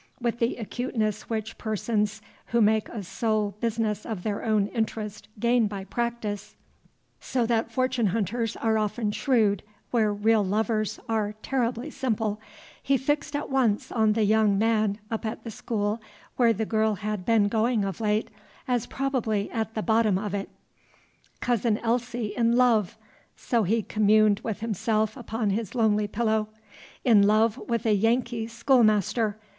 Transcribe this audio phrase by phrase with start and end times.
[0.19, 5.67] With the acuteness which persons who make a sole business of their own interest gain
[5.67, 6.55] by practice,
[7.19, 9.61] so that fortune hunters are often shrewd
[9.91, 12.41] where real lovers are terribly simple,
[12.81, 16.01] he fixed at once on the young man up at the school
[16.35, 18.31] where the girl had been going of late,
[18.67, 20.49] as probably at the bottom of it.
[21.41, 22.97] "Cousin Elsie in love!"
[23.35, 26.49] so he communed with himself upon his lonely pillow.
[27.05, 29.37] "In love with a Yankee schoolmaster!